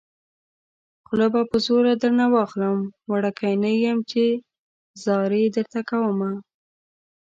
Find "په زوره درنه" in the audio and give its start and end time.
1.49-2.25